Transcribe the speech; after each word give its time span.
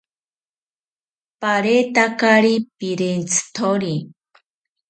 Paretakari 1.43 2.55
pirentzithori 2.79 3.95